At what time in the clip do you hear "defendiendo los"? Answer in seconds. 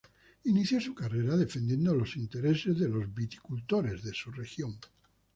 1.37-2.17